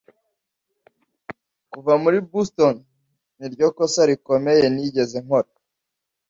Kuva 1.71 1.93
muri 2.03 2.17
Boston 2.29 2.75
niryo 3.37 3.67
kosa 3.77 4.01
rikomeye 4.09 4.65
nigeze 4.73 5.17
gukora. 5.27 5.49